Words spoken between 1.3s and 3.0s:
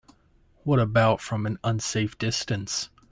an unsafe distance?